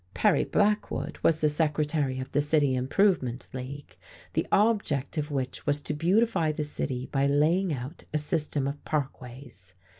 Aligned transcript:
Perry 0.15 0.45
Blackwood 0.45 1.19
was 1.21 1.41
the 1.41 1.47
Secretary 1.49 2.19
of 2.19 2.31
the 2.31 2.41
City 2.41 2.73
Improvement 2.73 3.47
League, 3.53 3.97
the 4.33 4.47
object 4.51 5.15
of 5.15 5.29
which 5.29 5.67
was 5.67 5.79
to 5.81 5.93
beautify 5.93 6.51
the 6.51 6.63
city 6.63 7.05
by 7.11 7.27
laying 7.27 7.71
out 7.71 8.05
a 8.11 8.17
system 8.17 8.67
of 8.67 8.83
parkways. 8.83 9.75